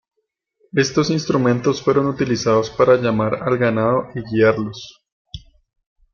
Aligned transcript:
Estos 0.73 1.11
instrumentos 1.11 1.83
fueron 1.83 2.07
utilizados 2.07 2.71
para 2.71 2.95
llamar 2.97 3.43
al 3.43 3.55
ganado 3.59 4.07
y 4.15 4.23
guiarlos. 4.35 4.99